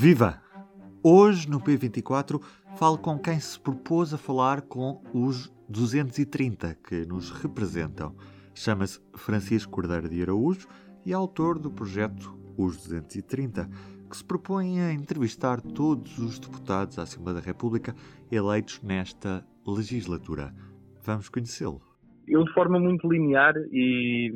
Viva! 0.00 0.40
Hoje, 1.02 1.50
no 1.50 1.58
P24, 1.58 2.40
falo 2.76 2.96
com 2.98 3.18
quem 3.18 3.40
se 3.40 3.58
propôs 3.58 4.14
a 4.14 4.16
falar 4.16 4.62
com 4.62 5.02
os 5.12 5.52
230 5.68 6.78
que 6.88 7.04
nos 7.04 7.32
representam. 7.32 8.14
Chama-se 8.54 9.00
Francisco 9.16 9.72
Cordeiro 9.72 10.08
de 10.08 10.22
Araújo 10.22 10.68
e 11.04 11.10
é 11.10 11.16
autor 11.16 11.58
do 11.58 11.68
projeto 11.68 12.32
Os 12.56 12.76
230, 12.76 13.68
que 14.08 14.16
se 14.16 14.24
propõe 14.24 14.80
a 14.80 14.92
entrevistar 14.92 15.60
todos 15.60 16.16
os 16.18 16.38
deputados 16.38 16.96
à 16.96 17.02
Assembleia 17.02 17.40
da 17.40 17.44
República 17.44 17.92
eleitos 18.30 18.80
nesta 18.80 19.44
legislatura. 19.66 20.54
Vamos 21.02 21.28
conhecê-lo. 21.28 21.82
Eu, 22.28 22.44
de 22.44 22.52
forma 22.52 22.78
muito 22.78 23.10
linear 23.10 23.54
e 23.72 24.30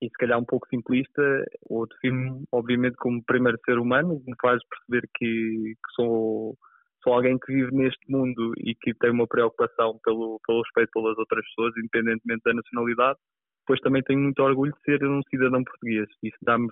e 0.00 0.06
se 0.06 0.14
calhar 0.18 0.38
um 0.38 0.44
pouco 0.44 0.66
simplista, 0.68 1.44
ou 1.68 1.86
defino-me 1.86 2.44
obviamente 2.52 2.96
como 2.96 3.22
primeiro 3.24 3.58
ser 3.64 3.78
humano, 3.78 4.22
me 4.26 4.34
faz 4.40 4.60
perceber 4.68 5.06
que, 5.14 5.74
que, 5.74 5.94
sou, 5.94 6.56
sou 7.02 7.12
alguém 7.12 7.38
que 7.38 7.52
vive 7.52 7.70
neste 7.72 8.10
mundo 8.10 8.52
e 8.58 8.74
que 8.74 8.94
tem 8.94 9.10
uma 9.10 9.26
preocupação 9.26 9.98
pelo, 10.02 10.40
pelo 10.46 10.62
respeito 10.62 10.90
pelas 10.92 11.18
outras 11.18 11.44
pessoas, 11.48 11.74
independentemente 11.76 12.42
da 12.44 12.54
nacionalidade. 12.54 13.18
Depois 13.60 13.80
também 13.80 14.02
tenho 14.02 14.20
muito 14.20 14.42
orgulho 14.42 14.72
de 14.72 14.80
ser 14.80 15.06
um 15.06 15.20
cidadão 15.28 15.62
português. 15.62 16.08
Isso 16.22 16.38
dá-me 16.42 16.66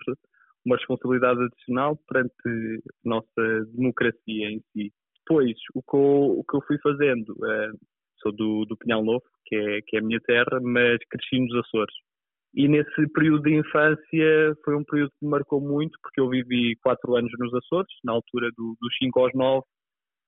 uma 0.64 0.76
responsabilidade 0.76 1.42
adicional 1.42 1.98
perante 2.08 2.32
a 2.46 3.08
nossa 3.08 3.64
democracia 3.74 4.50
em 4.50 4.60
si. 4.72 4.90
Depois, 5.20 5.54
o 5.74 5.82
que 5.82 5.96
eu, 5.96 6.38
o 6.38 6.44
que 6.44 6.56
eu 6.56 6.62
fui 6.66 6.78
fazendo, 6.82 7.36
é, 7.44 7.70
sou 8.22 8.32
do, 8.32 8.64
do 8.64 8.76
Pinhal 8.78 9.04
Novo, 9.04 9.22
que 9.44 9.54
é, 9.54 9.80
que 9.86 9.96
é 9.96 10.00
a 10.00 10.02
minha 10.02 10.20
terra, 10.20 10.58
mas 10.62 10.98
cresci 11.10 11.38
nos 11.38 11.54
Açores 11.66 11.94
e 12.54 12.66
nesse 12.66 13.06
período 13.12 13.42
de 13.42 13.54
infância 13.54 14.54
foi 14.64 14.76
um 14.76 14.84
período 14.84 15.10
que 15.10 15.24
me 15.24 15.30
marcou 15.30 15.60
muito, 15.60 15.98
porque 16.02 16.20
eu 16.20 16.28
vivi 16.28 16.76
quatro 16.82 17.14
anos 17.14 17.30
nos 17.38 17.54
Açores, 17.54 17.92
na 18.04 18.12
altura 18.12 18.48
do, 18.56 18.76
dos 18.80 18.96
5 18.98 19.20
aos 19.20 19.34
9, 19.34 19.62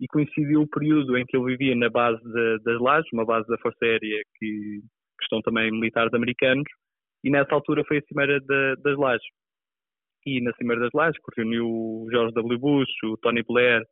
e 0.01 0.07
coincidiu 0.07 0.63
o 0.63 0.69
período 0.69 1.17
em 1.17 1.25
que 1.27 1.37
eu 1.37 1.45
vivia 1.45 1.75
na 1.75 1.89
base 1.89 2.23
de, 2.23 2.59
das 2.65 2.81
Lajes, 2.81 3.11
uma 3.13 3.25
base 3.25 3.47
da 3.49 3.59
Força 3.59 3.85
Aérea 3.85 4.23
que, 4.39 4.81
que, 4.81 5.25
estão 5.25 5.41
também 5.43 5.71
militares 5.71 6.13
americanos, 6.15 6.65
e 7.25 7.31
nessa 7.31 7.55
altura 7.55 7.85
foi 7.87 7.99
a 7.99 8.03
Cimeira 8.03 8.41
das 8.41 8.97
Lajes. 8.97 9.27
E 10.27 10.41
na 10.43 10.53
Cimeira 10.55 10.83
das 10.83 10.93
Lajes, 10.95 11.21
que 11.23 11.41
reuniu 11.41 11.67
o 11.67 12.07
George 12.11 12.35
W. 12.35 12.59
Bush, 12.59 12.91
o 13.05 13.17
Tony 13.19 13.43
Blair, 13.43 13.83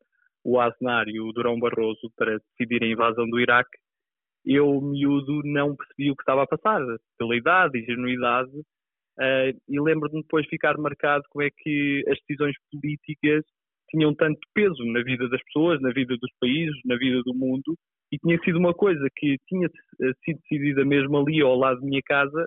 o 0.45 0.61
Aznar 0.61 1.09
e 1.09 1.21
o 1.21 1.33
Durão 1.33 1.59
Barroso 1.59 2.11
para 2.17 2.39
decidir 2.39 2.83
a 2.83 2.87
invasão 2.87 3.29
do 3.29 3.41
Iraque, 3.41 3.77
eu, 4.49 4.81
miúdo, 4.81 5.43
não 5.45 5.77
percebi 5.77 6.11
o 6.11 6.17
que 6.17 6.23
estava 6.23 6.43
a 6.43 6.47
passar, 6.47 6.81
pela 7.19 7.37
idade 7.37 7.79
e 7.79 7.85
genuidade, 7.85 8.51
uh, 8.51 9.61
e 9.69 9.81
lembro-me 9.81 10.23
depois 10.23 10.45
de 10.45 10.51
ficar 10.51 10.79
marcado 10.79 11.23
como 11.31 11.45
é 11.45 11.51
que 11.55 12.03
as 12.09 12.19
decisões 12.21 12.57
políticas 12.73 13.45
tinham 13.91 14.15
tanto 14.15 14.41
peso 14.55 14.85
na 14.87 15.03
vida 15.03 15.29
das 15.29 15.43
pessoas, 15.45 15.81
na 15.81 15.91
vida 15.91 16.17
dos 16.17 16.31
países, 16.41 16.77
na 16.85 16.97
vida 16.97 17.23
do 17.23 17.35
mundo, 17.35 17.77
e 18.11 18.19
tinha 18.19 18.39
sido 18.41 18.59
uma 18.59 18.73
coisa 18.73 19.07
que 19.17 19.37
tinha 19.47 19.67
eh, 19.67 20.13
sido 20.25 20.41
decidida 20.41 20.85
mesmo 20.85 21.19
ali 21.19 21.43
ao 21.43 21.57
lado 21.57 21.81
da 21.81 21.87
minha 21.87 22.03
casa 22.05 22.47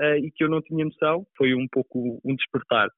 uh, 0.00 0.16
e 0.16 0.30
que 0.34 0.44
eu 0.44 0.50
não 0.50 0.60
tinha 0.60 0.84
noção, 0.84 1.24
foi 1.36 1.54
um 1.54 1.66
pouco 1.70 2.20
um 2.24 2.34
despertar. 2.34 2.88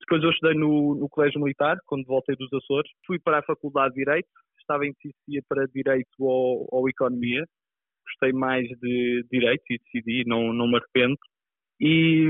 Depois 0.00 0.22
eu 0.22 0.30
estudei 0.30 0.56
no, 0.56 0.96
no 0.96 1.08
Colégio 1.08 1.40
Militar, 1.40 1.76
quando 1.86 2.06
voltei 2.06 2.36
dos 2.36 2.52
Açores, 2.52 2.90
fui 3.06 3.18
para 3.18 3.38
a 3.38 3.42
Faculdade 3.42 3.94
de 3.94 4.04
Direito, 4.04 4.28
estava 4.60 4.86
em 4.86 4.92
decisão 4.92 5.44
para 5.48 5.66
Direito 5.66 6.10
ou, 6.20 6.68
ou 6.70 6.88
Economia, 6.88 7.44
gostei 8.04 8.32
mais 8.32 8.66
de 8.68 9.24
direito 9.30 9.62
e 9.70 9.78
decidi, 9.78 10.24
não, 10.26 10.52
não 10.52 10.68
me 10.68 10.76
arrependo. 10.76 11.16
E, 11.80 12.28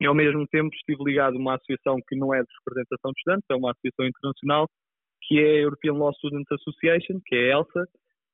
e 0.00 0.06
ao 0.06 0.14
mesmo 0.14 0.46
tempo 0.48 0.74
estive 0.74 1.02
ligado 1.04 1.36
a 1.36 1.38
uma 1.38 1.54
associação 1.54 1.98
que 2.08 2.16
não 2.16 2.34
é 2.34 2.40
de 2.40 2.48
representação 2.60 3.10
de 3.12 3.18
estudantes, 3.18 3.46
é 3.50 3.54
uma 3.54 3.70
associação 3.70 4.06
internacional, 4.06 4.68
que 5.22 5.38
é 5.38 5.58
a 5.58 5.62
European 5.62 5.94
Law 5.94 6.12
Students 6.14 6.52
Association, 6.52 7.20
que 7.24 7.34
é 7.34 7.52
a 7.52 7.58
ELSA, 7.58 7.84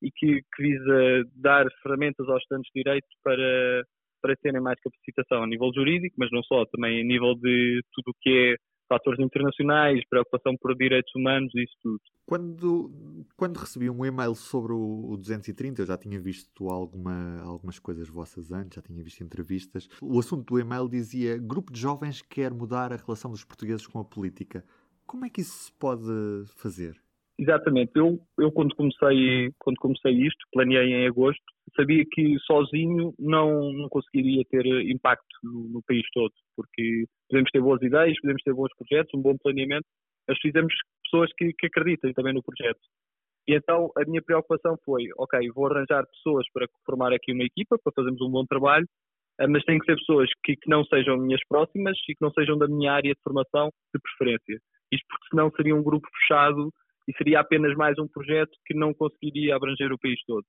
e 0.03 0.11
que, 0.11 0.41
que 0.55 0.63
visa 0.63 1.25
dar 1.37 1.67
ferramentas 1.83 2.27
aos 2.29 2.43
estudantes 2.43 2.71
de 2.75 2.83
direito 2.83 3.07
para, 3.23 3.85
para 4.23 4.37
terem 4.37 4.61
mais 4.61 4.79
capacitação 4.81 5.43
a 5.43 5.47
nível 5.47 5.71
jurídico, 5.75 6.17
mas 6.19 6.31
não 6.33 6.43
só, 6.43 6.65
também 6.67 7.01
a 7.01 7.05
nível 7.05 7.35
de 7.35 7.83
tudo 7.93 8.11
o 8.11 8.19
que 8.21 8.31
é 8.31 8.70
fatores 8.91 9.21
internacionais, 9.21 10.05
preocupação 10.11 10.57
por 10.57 10.75
direitos 10.77 11.15
humanos, 11.15 11.55
isso 11.55 11.77
tudo. 11.81 12.01
Quando, 12.27 12.91
quando 13.37 13.57
recebi 13.57 13.89
um 13.89 14.05
e-mail 14.05 14.35
sobre 14.35 14.73
o, 14.73 15.11
o 15.11 15.17
230, 15.17 15.83
eu 15.83 15.87
já 15.87 15.97
tinha 15.97 16.19
visto 16.19 16.69
alguma, 16.69 17.41
algumas 17.43 17.79
coisas 17.79 18.09
vossas 18.09 18.51
antes, 18.51 18.77
já 18.77 18.83
tinha 18.83 19.03
visto 19.03 19.23
entrevistas. 19.23 19.89
O 20.03 20.19
assunto 20.19 20.55
do 20.55 20.61
e-mail 20.61 20.89
dizia: 20.89 21.39
Grupo 21.39 21.73
de 21.73 21.81
jovens 21.81 22.21
quer 22.21 22.53
mudar 22.53 22.93
a 22.93 22.97
relação 22.97 23.31
dos 23.31 23.45
portugueses 23.45 23.87
com 23.87 24.01
a 24.01 24.05
política. 24.05 24.65
Como 25.07 25.25
é 25.25 25.31
que 25.31 25.41
isso 25.41 25.57
se 25.65 25.73
pode 25.73 26.05
fazer? 26.57 27.01
Exatamente. 27.41 27.93
Eu, 27.95 28.19
eu 28.39 28.53
quando, 28.53 28.75
comecei, 28.75 29.51
quando 29.59 29.79
comecei 29.79 30.13
isto, 30.13 30.45
planeei 30.53 30.93
em 30.93 31.07
agosto, 31.07 31.43
sabia 31.75 32.05
que 32.13 32.39
sozinho 32.41 33.15
não, 33.19 33.73
não 33.73 33.89
conseguiria 33.89 34.45
ter 34.51 34.67
impacto 34.91 35.25
no, 35.43 35.69
no, 35.71 35.83
país 35.89 36.05
todo, 36.13 36.33
porque 36.55 37.07
podemos 37.31 37.51
ter 37.51 37.63
boas 37.63 37.81
ideias, 37.81 38.21
podemos 38.21 38.43
ter 38.43 38.53
bons 38.53 38.69
projetos, 38.77 39.15
um 39.15 39.23
bom 39.23 39.39
planeamento, 39.43 39.87
mas 40.29 40.39
precisamos 40.39 40.75
pessoas 41.03 41.31
que, 41.39 41.55
que 41.59 41.67
acreditem 41.69 42.13
também 42.13 42.35
no 42.35 42.43
projeto. 42.43 42.81
E 43.49 43.55
então 43.55 43.91
a 43.97 44.05
minha 44.05 44.21
preocupação 44.21 44.77
foi, 44.85 45.05
ok, 45.17 45.41
vou 45.55 45.67
arranjar 45.67 46.05
pessoas 46.09 46.45
para 46.53 46.67
formar 46.85 47.15
aqui 47.15 47.33
uma 47.33 47.45
equipa, 47.45 47.79
para 47.83 47.93
fazermos 47.97 48.21
um 48.21 48.31
bom 48.31 48.45
trabalho, 48.45 48.87
eh, 49.41 49.47
mas 49.47 49.65
tem 49.65 49.79
que 49.79 49.87
ser 49.87 49.97
pessoas 49.97 50.29
que, 50.45 50.57
que 50.57 50.69
não 50.69 50.85
sejam 50.85 51.17
minhas 51.17 51.41
próximas 51.49 51.97
e 52.07 52.15
que 52.15 52.21
não 52.21 52.31
sejam 52.33 52.59
da 52.59 52.69
minha 52.69 52.93
área 52.93 53.15
de 53.15 53.21
formação 53.25 53.71
de 53.95 54.01
preferência. 54.03 54.61
Isto 54.93 55.07
porque 55.09 55.29
senão 55.31 55.51
seria 55.53 55.75
um 55.75 55.83
grupo 55.83 56.07
fechado 56.21 56.71
e 57.11 57.17
seria 57.17 57.41
apenas 57.41 57.75
mais 57.75 57.99
um 57.99 58.07
projeto 58.07 58.53
que 58.65 58.73
não 58.73 58.95
conseguiria 58.95 59.57
abranger 59.57 59.93
o 59.93 59.99
país 59.99 60.21
todo. 60.27 60.45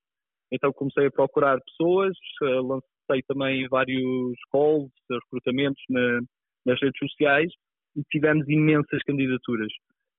Então 0.51 0.71
comecei 0.71 1.07
a 1.07 1.11
procurar 1.11 1.59
pessoas, 1.61 2.15
eh, 2.43 2.45
lancei 2.45 3.23
também 3.27 3.67
vários 3.67 4.37
calls, 4.51 4.91
recrutamentos 5.09 5.81
na, 5.89 6.19
nas 6.65 6.79
redes 6.79 6.99
sociais 6.99 7.51
e 7.95 8.03
tivemos 8.11 8.47
imensas 8.47 9.01
candidaturas. 9.03 9.71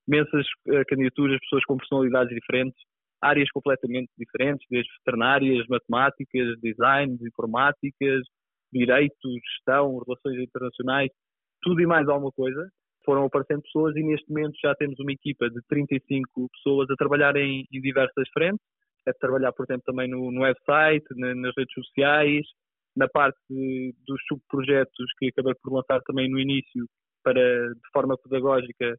Imensas 0.08 0.44
uh, 0.66 0.84
candidaturas, 0.88 1.38
pessoas 1.40 1.64
com 1.64 1.76
personalidades 1.76 2.34
diferentes, 2.34 2.78
áreas 3.22 3.48
completamente 3.50 4.10
diferentes, 4.18 4.66
desde 4.68 4.90
veterinárias, 4.98 5.64
matemáticas, 5.68 6.60
design, 6.60 7.16
informáticas, 7.22 8.22
direito, 8.72 9.28
gestão, 9.48 10.02
relações 10.04 10.42
internacionais, 10.42 11.08
tudo 11.62 11.80
e 11.80 11.86
mais 11.86 12.08
alguma 12.08 12.32
coisa. 12.32 12.68
Foram 13.04 13.24
aparecendo 13.24 13.62
pessoas 13.62 13.96
e 13.96 14.02
neste 14.02 14.28
momento 14.28 14.54
já 14.62 14.74
temos 14.74 14.98
uma 15.00 15.12
equipa 15.12 15.48
de 15.50 15.60
35 15.68 16.48
pessoas 16.48 16.90
a 16.90 16.96
trabalhar 16.96 17.36
em, 17.36 17.66
em 17.72 17.80
diversas 17.80 18.28
frentes 18.32 18.64
é 19.06 19.12
trabalhar, 19.12 19.52
por 19.52 19.64
exemplo, 19.64 19.82
também 19.84 20.08
no, 20.08 20.30
no 20.30 20.42
website, 20.42 21.04
na, 21.16 21.34
nas 21.34 21.52
redes 21.56 21.74
sociais, 21.74 22.46
na 22.96 23.08
parte 23.08 23.38
de, 23.48 23.94
dos 24.06 24.20
subprojetos 24.28 25.06
que 25.18 25.28
acabei 25.28 25.54
por 25.62 25.72
lançar 25.72 26.00
também 26.02 26.30
no 26.30 26.38
início, 26.38 26.86
para, 27.22 27.68
de 27.68 27.90
forma 27.92 28.16
pedagógica, 28.18 28.96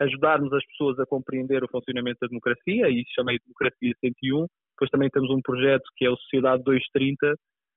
ajudarmos 0.00 0.52
as 0.52 0.64
pessoas 0.66 0.98
a 0.98 1.06
compreender 1.06 1.64
o 1.64 1.68
funcionamento 1.68 2.18
da 2.20 2.28
democracia, 2.28 2.88
e 2.88 3.00
isso 3.00 3.12
chamei 3.14 3.38
Democracia 3.44 3.94
101. 4.00 4.46
Depois 4.74 4.90
também 4.90 5.08
temos 5.10 5.30
um 5.30 5.40
projeto 5.40 5.84
que 5.96 6.04
é 6.04 6.10
o 6.10 6.16
Sociedade 6.16 6.62
230, 6.64 7.34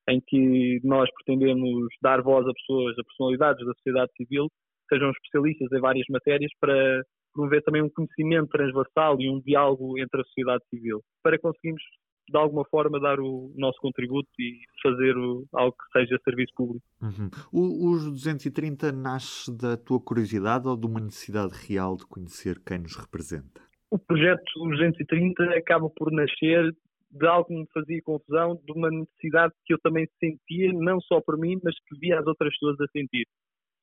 em 0.10 0.22
que 0.28 0.80
nós 0.84 1.10
pretendemos 1.14 1.88
dar 2.02 2.22
voz 2.22 2.46
a 2.48 2.54
pessoas, 2.54 2.98
a 2.98 3.04
personalidades 3.04 3.66
da 3.66 3.74
sociedade 3.74 4.12
civil, 4.18 4.48
sejam 4.90 5.12
especialistas 5.12 5.72
em 5.72 5.80
várias 5.80 6.06
matérias, 6.10 6.52
para 6.60 7.04
promover 7.34 7.64
também 7.64 7.82
um 7.82 7.90
conhecimento 7.90 8.50
transversal 8.50 9.20
e 9.20 9.30
um 9.30 9.40
diálogo 9.40 10.00
entre 10.00 10.22
a 10.22 10.24
sociedade 10.26 10.64
civil, 10.70 11.02
para 11.24 11.40
conseguirmos 11.40 11.82
de 12.30 12.38
alguma 12.38 12.64
forma 12.66 13.00
dar 13.00 13.20
o 13.20 13.52
nosso 13.56 13.80
contributo 13.80 14.30
e 14.40 14.60
fazer 14.84 15.18
o, 15.18 15.48
algo 15.54 15.76
que 15.76 16.00
seja 16.00 16.20
serviço 16.24 16.54
público. 16.56 16.86
Uhum. 17.02 17.30
O, 17.52 17.92
os 17.92 18.06
230 18.06 18.92
nasce 18.92 19.56
da 19.56 19.76
tua 19.76 20.00
curiosidade 20.00 20.68
ou 20.68 20.78
de 20.78 20.86
uma 20.86 21.00
necessidade 21.00 21.54
real 21.68 21.98
de 21.98 22.06
conhecer 22.06 22.60
quem 22.66 22.80
nos 22.80 22.96
representa? 22.96 23.62
O 23.92 23.98
projeto 23.98 24.44
230 24.56 25.44
acaba 25.58 25.90
por 25.90 26.12
nascer 26.12 26.72
de 27.12 27.26
algo 27.26 27.48
que 27.48 27.56
me 27.56 27.68
fazia 27.74 28.02
confusão, 28.04 28.62
de 28.64 28.72
uma 28.72 28.90
necessidade 28.92 29.54
que 29.66 29.74
eu 29.74 29.80
também 29.80 30.08
sentia, 30.20 30.72
não 30.74 31.02
só 31.02 31.20
por 31.22 31.38
mim, 31.38 31.60
mas 31.64 31.74
que 31.88 31.98
via 31.98 32.20
as 32.20 32.28
outras 32.28 32.54
pessoas 32.54 32.80
a 32.82 32.88
sentir. 32.92 33.26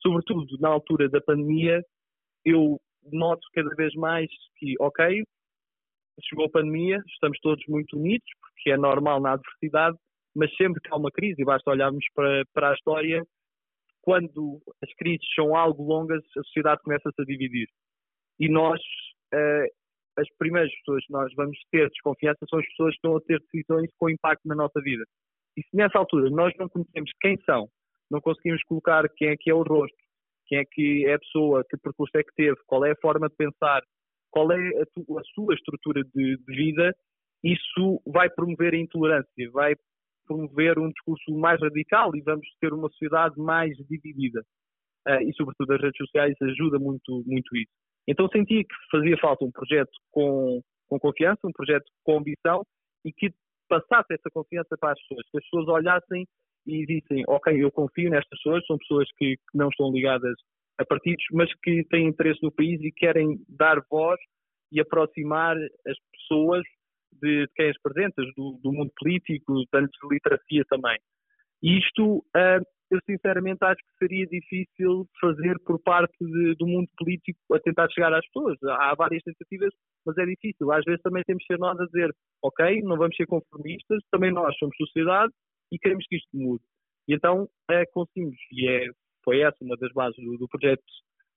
Sobretudo 0.07 0.47
na 0.61 0.69
altura 0.69 1.09
da 1.09 1.21
pandemia, 1.21 1.83
eu 2.45 2.81
noto 3.11 3.41
cada 3.53 3.75
vez 3.75 3.93
mais 3.95 4.31
que, 4.57 4.75
ok, 4.79 5.25
chegou 6.23 6.45
a 6.45 6.51
pandemia, 6.51 7.03
estamos 7.09 7.37
todos 7.41 7.65
muito 7.67 7.97
unidos, 7.97 8.27
porque 8.41 8.71
é 8.71 8.77
normal 8.77 9.21
na 9.21 9.33
adversidade, 9.33 9.97
mas 10.33 10.55
sempre 10.55 10.81
que 10.81 10.93
há 10.93 10.97
uma 10.97 11.11
crise, 11.11 11.43
e 11.43 11.45
basta 11.45 11.69
olharmos 11.69 12.05
para, 12.15 12.45
para 12.55 12.71
a 12.71 12.75
história, 12.75 13.21
quando 14.01 14.63
as 14.81 14.95
crises 14.95 15.27
são 15.35 15.57
algo 15.57 15.83
longas, 15.83 16.23
a 16.37 16.43
sociedade 16.45 16.83
começa-se 16.85 17.21
a 17.21 17.25
dividir. 17.25 17.67
E 18.39 18.49
nós, 18.49 18.81
uh, 19.35 19.67
as 20.17 20.29
primeiras 20.39 20.73
pessoas 20.77 21.05
que 21.05 21.13
nós 21.13 21.35
vamos 21.35 21.59
ter 21.73 21.89
desconfiança 21.89 22.47
são 22.49 22.61
as 22.61 22.67
pessoas 22.69 22.91
que 22.91 22.99
estão 22.99 23.17
a 23.17 23.21
ter 23.23 23.41
decisões 23.41 23.91
com 23.99 24.09
impacto 24.09 24.47
na 24.47 24.55
nossa 24.55 24.81
vida. 24.81 25.05
E 25.57 25.63
se 25.63 25.77
nessa 25.77 25.99
altura 25.99 26.31
nós 26.31 26.55
não 26.59 26.69
conhecemos 26.69 27.11
quem 27.21 27.37
são, 27.43 27.69
não 28.11 28.21
conseguimos 28.21 28.63
colocar 28.65 29.09
quem 29.17 29.29
é 29.29 29.37
que 29.37 29.51
é 29.51 29.55
o 29.55 29.63
rosto, 29.63 29.97
quem 30.47 30.59
é 30.59 30.65
que 30.65 31.07
é 31.07 31.15
a 31.15 31.19
pessoa, 31.19 31.65
que 31.69 31.77
percurso 31.77 32.17
é 32.17 32.23
que 32.23 32.35
teve, 32.35 32.57
qual 32.67 32.85
é 32.85 32.93
a 32.93 33.01
forma 33.01 33.29
de 33.29 33.35
pensar, 33.37 33.83
qual 34.31 34.51
é 34.53 34.57
a, 34.57 34.87
tu, 34.95 35.19
a 35.19 35.23
sua 35.35 35.55
estrutura 35.55 36.03
de, 36.15 36.37
de, 36.37 36.55
vida, 36.55 36.93
isso 37.43 38.01
vai 38.07 38.31
promover 38.31 38.75
a 38.75 38.79
intolerância, 38.79 39.51
vai 39.53 39.75
promover 40.27 40.79
um 40.79 40.91
discurso 40.91 41.33
mais 41.33 41.61
radical 41.61 42.15
e 42.15 42.21
vamos 42.21 42.47
ter 42.61 42.73
uma 42.73 42.89
sociedade 42.91 43.35
mais 43.39 43.77
dividida. 43.89 44.43
Uh, 45.09 45.23
e, 45.23 45.33
sobretudo, 45.35 45.73
as 45.73 45.81
redes 45.81 45.99
sociais 45.99 46.35
ajudam 46.43 46.81
muito, 46.81 47.23
muito 47.25 47.57
isso. 47.57 47.71
Então, 48.09 48.29
sentia 48.29 48.63
que 48.63 48.75
fazia 48.91 49.17
falta 49.19 49.45
um 49.45 49.51
projeto 49.51 49.91
com, 50.11 50.61
com 50.89 50.99
confiança, 50.99 51.47
um 51.47 51.53
projeto 51.53 51.85
com 52.05 52.19
ambição 52.19 52.63
e 53.05 53.13
que 53.13 53.31
passasse 53.69 54.15
essa 54.15 54.31
confiança 54.33 54.77
para 54.79 54.93
as 54.93 55.01
pessoas, 55.01 55.27
que 55.31 55.39
as 55.39 55.45
pessoas 55.45 55.69
olhassem 55.69 56.27
e 56.67 56.85
dissem, 56.85 57.25
ok, 57.29 57.63
eu 57.63 57.71
confio 57.71 58.11
nestas 58.11 58.39
pessoas, 58.39 58.67
são 58.67 58.77
pessoas 58.79 59.09
que, 59.17 59.37
que 59.37 59.59
não 59.59 59.69
estão 59.69 59.91
ligadas 59.93 60.35
a 60.79 60.85
partidos, 60.85 61.25
mas 61.33 61.49
que 61.63 61.85
têm 61.85 62.09
interesse 62.09 62.43
no 62.43 62.53
país 62.53 62.81
e 62.83 62.93
querem 62.93 63.39
dar 63.49 63.81
voz 63.91 64.19
e 64.73 64.81
aproximar 64.81 65.57
as 65.57 65.97
pessoas 66.13 66.63
de, 67.13 67.47
de 67.47 67.53
quem 67.55 67.71
as 67.71 67.77
apresentas, 67.77 68.27
do, 68.37 68.59
do, 68.63 68.73
mundo 68.73 68.91
político, 68.99 69.55
de 69.55 70.09
literacia 70.11 70.65
também. 70.69 70.99
Isto, 71.63 72.19
uh, 72.19 72.63
eu 72.91 73.01
sinceramente 73.07 73.65
acho 73.65 73.77
que 73.77 73.99
seria 73.99 74.27
difícil 74.27 75.07
fazer 75.21 75.59
por 75.65 75.81
parte 75.83 76.15
de, 76.21 76.55
do 76.57 76.67
mundo 76.67 76.89
político 76.99 77.39
a 77.55 77.61
tentar 77.61 77.89
chegar 77.91 78.13
às 78.13 78.27
pessoas. 78.27 78.59
Há 78.63 78.95
várias 78.95 79.23
tentativas, 79.23 79.73
mas 80.05 80.19
é 80.19 80.27
difícil. 80.27 80.71
Às 80.71 80.85
vezes 80.85 81.01
também 81.03 81.23
temos 81.25 81.43
que 81.45 81.55
ser 81.55 81.59
nós 81.59 81.81
a 81.81 81.87
dizer, 81.87 82.15
ok, 82.43 82.83
não 82.83 82.99
vamos 82.99 83.17
ser 83.17 83.27
conformistas, 83.27 84.03
também 84.11 84.31
nós 84.31 84.55
somos 84.59 84.77
sociedade 84.77 85.33
e 85.73 85.79
queremos 85.79 86.05
que 86.09 86.17
isto 86.17 86.29
mude. 86.35 86.65
E 87.09 87.15
então 87.15 87.49
é, 87.71 87.85
conseguimos, 87.87 88.37
e 88.53 88.69
é, 88.69 88.87
foi 89.25 89.41
essa 89.41 89.57
uma 89.61 89.77
das 89.77 89.93
bases 89.93 90.17
do, 90.17 90.37
do 90.39 90.49
projeto 90.49 90.83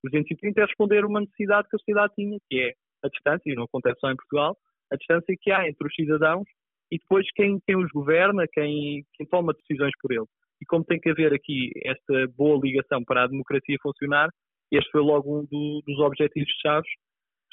230, 0.03 0.59
é 0.59 0.65
responder 0.65 1.05
uma 1.05 1.21
necessidade 1.21 1.67
que 1.69 1.75
a 1.75 1.79
sociedade 1.79 2.13
tinha, 2.15 2.37
que 2.49 2.59
é 2.59 2.73
a 3.03 3.09
distância, 3.09 3.51
e 3.51 3.55
não 3.55 3.63
acontece 3.63 3.99
só 3.99 4.11
em 4.11 4.15
Portugal, 4.15 4.57
a 4.91 4.95
distância 4.95 5.35
que 5.39 5.51
há 5.51 5.67
entre 5.67 5.87
os 5.87 5.93
cidadãos 5.93 6.47
e 6.91 6.97
depois 6.97 7.25
quem, 7.35 7.59
quem 7.65 7.77
os 7.77 7.89
governa, 7.91 8.45
quem, 8.51 9.03
quem 9.13 9.27
toma 9.27 9.53
decisões 9.53 9.91
por 10.01 10.11
eles. 10.11 10.27
E 10.61 10.65
como 10.65 10.83
tem 10.83 10.99
que 10.99 11.09
haver 11.09 11.33
aqui 11.33 11.71
esta 11.85 12.27
boa 12.35 12.59
ligação 12.61 13.03
para 13.03 13.23
a 13.23 13.27
democracia 13.27 13.77
funcionar, 13.81 14.29
este 14.71 14.89
foi 14.91 15.01
logo 15.01 15.39
um 15.39 15.45
do, 15.45 15.83
dos 15.85 15.99
objetivos-chave 15.99 16.87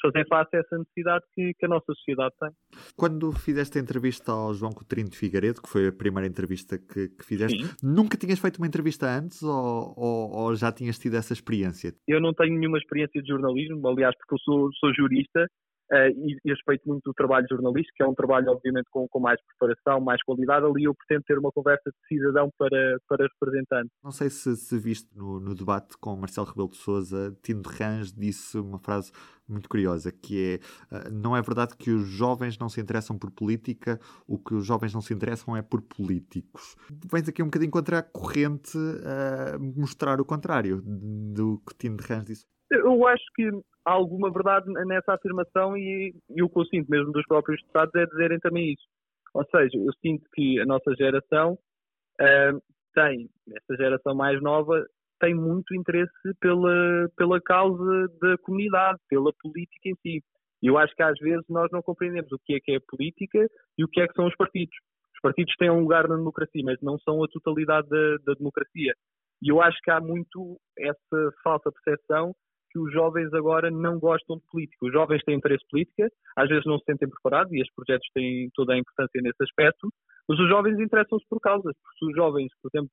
fazer 0.01 0.27
face 0.27 0.55
a 0.55 0.59
essa 0.59 0.77
necessidade 0.77 1.25
que, 1.33 1.53
que, 1.53 1.65
a 1.65 1.69
nossa 1.69 1.93
sociedade 1.93 2.33
tem. 2.39 2.49
Quando 2.95 3.31
fizeste 3.31 3.77
a 3.77 3.81
entrevista 3.81 4.31
ao 4.31 4.53
João 4.53 4.71
Coutinho 4.71 5.09
de 5.09 5.17
Figueiredo, 5.17 5.61
que 5.61 5.69
foi 5.69 5.87
a 5.87 5.91
primeira 5.91 6.27
entrevista 6.27 6.77
que, 6.77 7.09
que 7.09 7.25
fizeste, 7.25 7.65
Sim. 7.65 7.75
nunca 7.83 8.17
tinhas 8.17 8.39
feito 8.39 8.57
uma 8.57 8.67
entrevista 8.67 9.07
antes 9.07 9.41
ou, 9.43 9.93
ou, 9.97 10.31
ou, 10.31 10.55
já 10.55 10.71
tinhas 10.71 10.99
tido 10.99 11.15
essa 11.15 11.33
experiência? 11.33 11.93
Eu 12.07 12.21
não 12.21 12.33
tenho 12.33 12.57
nenhuma 12.57 12.77
experiência 12.77 13.21
de 13.21 13.27
jornalismo, 13.27 13.87
aliás, 13.87 14.15
porque 14.17 14.35
eu 14.35 14.39
sou, 14.39 14.69
sou 14.73 14.93
jurista 14.93 15.47
Uh, 15.91 16.11
e, 16.17 16.37
e, 16.43 16.49
respeito 16.49 16.87
muito 16.87 17.09
o 17.09 17.13
trabalho 17.13 17.47
jornalístico, 17.49 17.95
que 17.95 18.03
é 18.03 18.07
um 18.07 18.13
trabalho, 18.13 18.49
obviamente, 18.49 18.87
com, 18.91 19.07
com, 19.07 19.19
mais 19.21 19.39
preparação, 19.41 20.01
mais 20.01 20.21
qualidade. 20.21 20.65
Ali 20.65 20.83
eu 20.83 20.93
pretendo 20.93 21.23
ter 21.25 21.39
uma 21.39 21.49
conversa 21.51 21.89
de 21.89 22.07
cidadão 22.07 22.49
para, 22.57 22.97
para 23.07 23.25
representante. 23.25 23.89
Não 24.03 24.11
sei 24.11 24.29
se, 24.29 24.57
se 24.57 24.77
viste 24.77 25.07
no, 25.15 25.39
no, 25.39 25.55
debate 25.55 25.97
com 25.97 26.15
Marcelo 26.17 26.47
Rebelo 26.47 26.69
de 26.69 26.75
Souza, 26.75 27.37
Tino 27.41 27.61
de 27.61 27.69
Range 27.69 28.13
disse 28.13 28.57
uma 28.57 28.79
frase 28.79 29.13
muito 29.47 29.69
curiosa, 29.69 30.11
que 30.11 30.59
é 30.59 30.95
uh, 30.95 31.09
não 31.09 31.35
é 31.37 31.41
verdade 31.41 31.77
que 31.77 31.89
os 31.89 32.05
jovens 32.05 32.57
não 32.57 32.67
se 32.67 32.81
interessam 32.81 33.17
por 33.17 33.31
política, 33.31 33.97
o 34.27 34.37
que 34.37 34.55
os 34.55 34.65
jovens 34.65 34.93
não 34.93 34.99
se 34.99 35.13
interessam 35.13 35.55
é 35.55 35.61
por 35.61 35.81
políticos. 35.81 36.75
Vens 37.09 37.29
aqui 37.29 37.41
um 37.41 37.45
bocadinho 37.45 37.71
contra 37.71 37.99
a 37.99 38.03
corrente 38.03 38.77
a 38.77 39.55
uh, 39.55 39.79
mostrar 39.79 40.19
o 40.19 40.25
contrário 40.25 40.81
do 40.83 41.61
que 41.65 41.73
Tino 41.77 41.95
de 41.95 42.03
Range 42.03 42.25
disse. 42.25 42.56
Eu 42.93 43.07
acho 43.07 43.23
que 43.35 43.49
há 43.85 43.91
alguma 43.91 44.31
verdade 44.31 44.65
nessa 44.85 45.13
afirmação 45.13 45.77
e, 45.77 46.13
e 46.29 46.43
o 46.43 46.49
que 46.49 46.59
eu 46.59 46.65
sinto 46.65 46.89
mesmo 46.89 47.11
dos 47.11 47.25
próprios 47.25 47.61
deputados 47.61 47.93
é 47.95 48.05
dizerem 48.05 48.39
também 48.39 48.73
isso. 48.73 48.85
Ou 49.33 49.45
seja, 49.45 49.77
eu 49.77 49.91
sinto 50.01 50.23
que 50.33 50.59
a 50.59 50.65
nossa 50.65 50.93
geração 50.95 51.53
uh, 51.53 52.61
tem, 52.93 53.29
esta 53.55 53.75
geração 53.75 54.15
mais 54.15 54.41
nova, 54.41 54.83
tem 55.19 55.33
muito 55.33 55.75
interesse 55.75 56.11
pela, 56.39 57.07
pela 57.15 57.41
causa 57.41 58.07
da 58.21 58.37
comunidade, 58.39 58.99
pela 59.09 59.31
política 59.41 59.89
em 59.89 59.95
si. 60.01 60.23
E 60.61 60.67
eu 60.67 60.77
acho 60.77 60.95
que 60.95 61.03
às 61.03 61.17
vezes 61.19 61.45
nós 61.49 61.69
não 61.71 61.81
compreendemos 61.81 62.31
o 62.31 62.39
que 62.43 62.55
é 62.55 62.59
que 62.59 62.71
é 62.73 62.79
política 62.87 63.47
e 63.77 63.83
o 63.83 63.87
que 63.87 64.01
é 64.01 64.07
que 64.07 64.13
são 64.13 64.27
os 64.27 64.35
partidos. 64.35 64.75
Os 65.13 65.21
partidos 65.21 65.55
têm 65.57 65.69
um 65.69 65.81
lugar 65.81 66.07
na 66.07 66.15
democracia, 66.15 66.61
mas 66.63 66.79
não 66.81 66.97
são 66.99 67.23
a 67.23 67.27
totalidade 67.27 67.87
da, 67.89 68.17
da 68.25 68.33
democracia. 68.33 68.93
E 69.41 69.51
eu 69.51 69.61
acho 69.61 69.77
que 69.83 69.91
há 69.91 69.99
muito 69.99 70.59
essa 70.77 71.31
falsa 71.43 71.71
percepção 71.71 72.33
que 72.77 72.79
os 72.79 72.93
jovens 72.93 73.33
agora 73.33 73.71
não 73.71 73.99
gostam 73.99 74.37
de 74.37 74.43
política. 74.51 74.85
Os 74.85 74.93
jovens 74.93 75.23
têm 75.23 75.35
interesse 75.35 75.65
política, 75.69 76.07
às 76.35 76.47
vezes 76.47 76.65
não 76.65 76.77
se 76.77 76.85
sentem 76.85 77.09
preparados 77.09 77.51
e 77.51 77.57
estes 77.57 77.73
projetos 77.73 78.07
têm 78.13 78.49
toda 78.53 78.73
a 78.73 78.77
importância 78.77 79.21
nesse 79.21 79.43
aspecto, 79.43 79.89
mas 80.29 80.39
os 80.39 80.47
jovens 80.47 80.79
interessam-se 80.79 81.25
por 81.27 81.39
causas, 81.39 81.73
porque 81.81 81.97
se 81.97 82.05
os 82.05 82.15
jovens, 82.15 82.51
por 82.61 82.69
exemplo, 82.73 82.91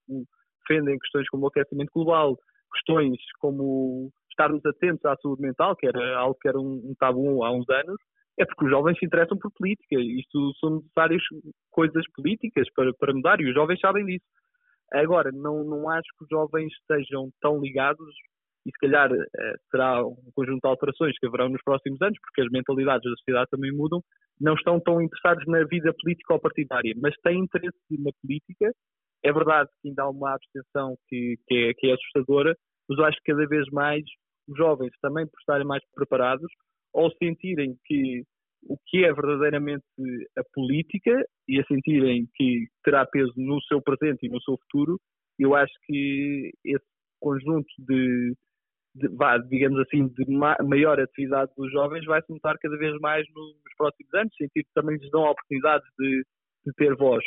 defendem 0.67 0.99
questões 0.99 1.29
como 1.29 1.45
o 1.45 1.49
aquecimento 1.49 1.91
global, 1.93 2.37
questões 2.73 3.19
como 3.41 4.11
estarmos 4.31 4.65
atentos 4.65 5.05
à 5.05 5.15
saúde 5.17 5.43
mental, 5.43 5.77
que 5.77 5.87
era 5.87 6.17
algo 6.17 6.39
que 6.41 6.49
era 6.49 6.59
um, 6.59 6.81
um 6.85 6.95
tabu 6.99 7.45
há 7.45 7.53
uns 7.53 7.69
anos, 7.69 7.97
é 8.39 8.45
porque 8.45 8.65
os 8.65 8.71
jovens 8.71 8.99
se 8.99 9.07
interessam 9.07 9.39
por 9.39 9.53
política. 9.53 9.97
Isto 10.01 10.53
são 10.59 10.77
necessárias 10.77 11.23
coisas 11.71 12.05
políticas 12.17 12.67
para, 12.75 12.93
para 12.95 13.15
mudar 13.15 13.41
e 13.41 13.49
os 13.49 13.55
jovens 13.55 13.79
sabem 13.81 14.05
disso. 14.07 14.25
Agora, 14.93 15.31
não, 15.33 15.65
não 15.65 15.89
acho 15.89 16.09
que 16.19 16.25
os 16.25 16.29
jovens 16.31 16.73
estejam 16.73 17.31
tão 17.41 17.61
ligados 17.61 18.15
e 18.67 18.71
se 18.71 18.79
calhar 18.81 19.13
eh, 19.13 19.55
será 19.71 20.05
um 20.05 20.31
conjunto 20.35 20.61
de 20.63 20.69
alterações 20.69 21.19
que 21.19 21.27
haverão 21.27 21.49
nos 21.49 21.63
próximos 21.63 22.01
anos, 22.01 22.19
porque 22.21 22.43
as 22.43 22.51
mentalidades 22.51 23.05
da 23.05 23.17
sociedade 23.17 23.51
também 23.51 23.73
mudam, 23.73 24.01
não 24.41 24.55
estão 24.55 24.81
tão 24.81 25.01
interessados 25.01 25.45
na 25.47 25.65
vida 25.65 25.93
política 26.01 26.35
ou 26.35 26.41
partidária, 26.41 26.95
mas 26.97 27.15
têm 27.23 27.41
interesse 27.41 27.79
na 27.91 28.11
política. 28.23 28.73
É 29.23 29.33
verdade 29.33 29.71
que 29.81 29.89
ainda 29.89 30.03
há 30.03 30.11
uma 30.11 30.35
abstenção 30.35 30.97
que, 31.09 31.37
que, 31.47 31.55
é, 31.55 31.75
que 31.75 31.87
é 31.89 31.95
assustadora, 31.95 32.55
mas 32.89 32.99
eu 32.99 33.05
acho 33.05 33.19
que 33.19 33.33
cada 33.33 33.47
vez 33.47 33.67
mais 33.71 34.03
os 34.49 34.57
jovens, 34.57 34.93
também 35.01 35.27
por 35.27 35.39
estarem 35.41 35.67
mais 35.67 35.83
preparados, 35.95 36.51
ou 36.93 37.11
sentirem 37.23 37.77
que 37.85 38.23
o 38.67 38.79
que 38.87 39.05
é 39.05 39.13
verdadeiramente 39.13 39.85
a 40.39 40.43
política 40.55 41.23
e 41.47 41.61
a 41.61 41.65
sentirem 41.65 42.27
que 42.35 42.67
terá 42.83 43.05
peso 43.05 43.33
no 43.37 43.61
seu 43.63 43.83
presente 43.83 44.27
e 44.27 44.29
no 44.29 44.41
seu 44.43 44.57
futuro, 44.59 44.99
eu 45.39 45.55
acho 45.55 45.73
que 45.87 46.51
esse 46.65 46.85
conjunto 47.21 47.69
de, 47.79 48.35
de, 48.95 49.09
vá, 49.09 49.39
digamos 49.39 49.81
assim, 49.81 50.09
de 50.09 50.31
ma 50.31 50.57
maior 50.63 51.01
atividade 51.01 51.51
dos 51.57 51.71
jovens 51.73 52.05
vai 52.05 52.23
se 52.23 52.33
notar 52.33 52.57
cada 52.59 52.77
vez 52.77 52.99
mais 53.01 53.27
nos 53.35 53.57
próximos 53.77 54.15
anos, 54.15 54.37
sentir 54.37 54.65
que 54.65 54.75
também 54.75 54.97
lhes 54.97 55.11
dão 55.11 55.23
oportunidades 55.23 55.87
de, 55.99 56.25
de 56.67 56.73
ter 56.75 56.95
voz. 56.97 57.25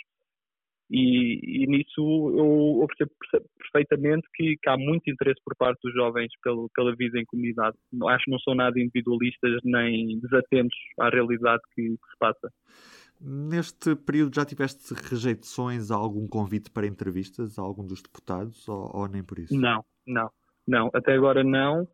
E, 0.90 1.64
e, 1.64 1.68
nisso 1.68 2.00
eu, 2.00 2.80
eu 2.82 2.88
percebo 2.88 3.12
perfeitamente 3.60 4.26
que, 4.34 4.56
que, 4.56 4.70
há 4.70 4.78
muito 4.78 5.12
interesse 5.12 5.42
por 5.44 5.54
parte 5.58 5.80
dos 5.84 5.94
jovens 5.94 6.32
pelo, 6.42 6.70
pela 6.74 6.96
vida 6.96 7.20
em 7.20 7.26
comunidade. 7.26 7.76
Acho 8.08 8.24
que 8.24 8.32
não 8.32 8.40
são 8.40 8.56
nada 8.56 8.80
individualistas 8.80 9.60
nem 9.66 10.18
desatentos 10.22 10.78
à 11.02 11.10
realidade 11.10 11.62
que, 11.76 11.82
que 11.82 12.10
se 12.10 12.18
passa. 12.18 12.50
Neste 13.20 13.98
período 13.98 14.34
já 14.34 14.46
tiveste 14.46 14.94
rejeições 14.94 15.92
a 15.92 15.96
algum 15.96 16.26
convite 16.26 16.72
para 16.72 16.88
entrevistas 16.88 17.60
a 17.60 17.64
algum 17.64 17.86
dos 17.86 18.02
deputados 18.02 18.66
ou, 18.70 18.90
ou 18.94 19.08
nem 19.10 19.24
por 19.24 19.40
isso? 19.40 19.60
Não, 19.60 19.84
não. 20.06 20.30
Não, 20.68 20.90
até 20.94 21.14
agora 21.14 21.44
não. 21.44 21.88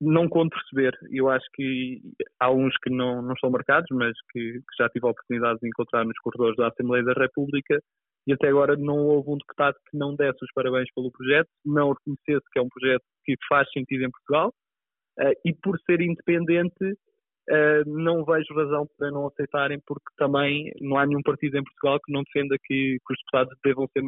Não 0.00 0.28
conto 0.28 0.56
perceber. 0.56 0.98
Eu 1.10 1.28
acho 1.28 1.46
que 1.54 2.00
há 2.40 2.50
uns 2.50 2.76
que 2.78 2.90
não, 2.90 3.22
não 3.22 3.34
estão 3.34 3.50
marcados, 3.50 3.86
mas 3.92 4.12
que, 4.32 4.54
que 4.54 4.76
já 4.78 4.88
tive 4.88 5.06
a 5.06 5.10
oportunidade 5.10 5.60
de 5.60 5.68
encontrar 5.68 6.04
nos 6.04 6.18
corredores 6.18 6.56
da 6.56 6.68
Assembleia 6.68 7.04
da 7.04 7.12
República 7.12 7.80
e 8.26 8.32
até 8.32 8.48
agora 8.48 8.76
não 8.76 8.98
houve 8.98 9.30
um 9.30 9.38
deputado 9.38 9.74
que 9.90 9.96
não 9.96 10.14
desse 10.14 10.44
os 10.44 10.52
parabéns 10.54 10.88
pelo 10.94 11.10
projeto, 11.10 11.48
não 11.64 11.92
reconhecesse 11.92 12.46
que 12.52 12.58
é 12.58 12.62
um 12.62 12.68
projeto 12.68 13.02
que 13.24 13.34
faz 13.48 13.68
sentido 13.72 14.04
em 14.04 14.10
Portugal 14.10 14.52
uh, 15.20 15.32
e 15.44 15.52
por 15.54 15.78
ser 15.80 16.00
independente 16.00 16.84
uh, 16.84 17.84
não 17.86 18.24
vejo 18.24 18.54
razão 18.54 18.86
para 18.96 19.10
não 19.10 19.26
aceitarem 19.26 19.80
porque 19.86 20.06
também 20.16 20.72
não 20.80 20.98
há 20.98 21.06
nenhum 21.06 21.22
partido 21.22 21.58
em 21.58 21.64
Portugal 21.64 21.98
que 22.04 22.12
não 22.12 22.22
defenda 22.22 22.56
que, 22.64 22.96
que 23.04 23.12
os 23.12 23.18
deputados 23.18 23.58
devam 23.64 23.88
ser 23.92 24.02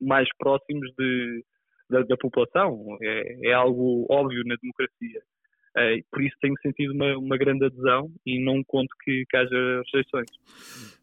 mais 0.00 0.28
próximos 0.38 0.90
de, 0.98 1.42
da, 1.88 2.02
da 2.02 2.16
população. 2.16 2.96
É, 3.02 3.48
é, 3.48 3.52
algo 3.52 4.06
óbvio 4.10 4.42
na 4.44 4.56
democracia. 4.60 5.22
É, 5.78 6.00
por 6.10 6.22
isso 6.22 6.34
tenho 6.40 6.54
sentido 6.62 6.94
uma, 6.94 7.18
uma 7.18 7.36
grande 7.36 7.66
adesão 7.66 8.10
e 8.24 8.42
não 8.42 8.64
conto 8.64 8.88
que, 9.04 9.24
que 9.28 9.36
haja 9.36 9.82
rejeições. 9.92 10.30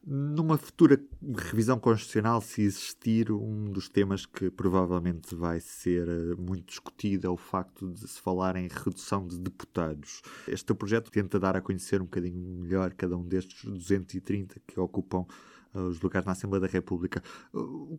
Numa 0.05 0.57
futura 0.57 0.99
revisão 1.37 1.79
constitucional, 1.79 2.41
se 2.41 2.63
existir, 2.63 3.31
um 3.31 3.71
dos 3.71 3.87
temas 3.87 4.25
que 4.25 4.49
provavelmente 4.49 5.35
vai 5.35 5.59
ser 5.59 6.07
eh, 6.07 6.35
muito 6.37 6.65
discutido 6.65 7.27
é 7.27 7.29
o 7.29 7.37
facto 7.37 7.87
de 7.93 8.07
se 8.07 8.19
falar 8.19 8.55
em 8.55 8.67
redução 8.67 9.27
de 9.27 9.39
deputados. 9.39 10.23
Este 10.47 10.73
projeto 10.73 11.11
tenta 11.11 11.39
dar 11.39 11.55
a 11.55 11.61
conhecer 11.61 12.01
um 12.01 12.05
bocadinho 12.05 12.41
melhor 12.59 12.93
cada 12.95 13.15
um 13.15 13.27
destes 13.27 13.63
230 13.63 14.59
que 14.67 14.79
ocupam 14.79 15.25
os 15.73 16.01
lugares 16.01 16.25
na 16.25 16.33
Assembleia 16.33 16.61
da 16.61 16.67
República. 16.67 17.21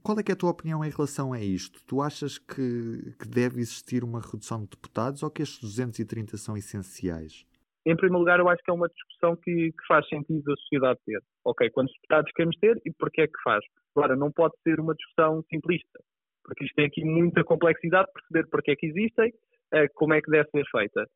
Qual 0.02 0.18
é, 0.18 0.22
é 0.28 0.32
a 0.32 0.36
tua 0.36 0.50
opinião 0.50 0.84
em 0.84 0.90
relação 0.90 1.32
a 1.32 1.40
isto? 1.40 1.84
Tu 1.86 2.00
achas 2.00 2.38
que, 2.38 3.14
que 3.18 3.28
deve 3.28 3.60
existir 3.60 4.04
uma 4.04 4.20
redução 4.20 4.62
de 4.62 4.70
deputados 4.70 5.22
ou 5.22 5.30
que 5.30 5.42
estes 5.42 5.60
230 5.60 6.36
são 6.36 6.56
essenciais? 6.56 7.46
Em 7.86 7.94
primeiro 7.96 8.20
lugar, 8.20 8.40
eu 8.40 8.48
acho 8.48 8.62
que 8.62 8.70
é 8.70 8.74
uma 8.74 8.88
discussão 8.88 9.36
que, 9.36 9.70
que 9.72 9.86
faz 9.86 10.08
sentido 10.08 10.50
a 10.50 10.56
sociedade 10.56 10.98
ter. 11.04 11.22
Ok, 11.44 11.68
quantos 11.70 11.94
deputados 11.94 12.32
queremos 12.32 12.56
ter 12.56 12.80
e 12.84 12.92
porquê 12.92 13.22
é 13.22 13.26
que 13.26 13.42
faz? 13.42 13.62
Agora, 13.94 14.16
não 14.16 14.32
pode 14.32 14.54
ser 14.62 14.80
uma 14.80 14.94
discussão 14.94 15.42
simplista, 15.50 16.00
porque 16.42 16.64
isto 16.64 16.74
tem 16.74 16.86
aqui 16.86 17.04
muita 17.04 17.44
complexidade, 17.44 18.10
perceber 18.12 18.48
porquê 18.48 18.70
é 18.70 18.76
que 18.76 18.86
existem, 18.86 19.32
eh, 19.74 19.88
como 19.94 20.14
é 20.14 20.22
que 20.22 20.30
deve 20.30 20.48
ser 20.50 20.64
feita. 20.70 21.06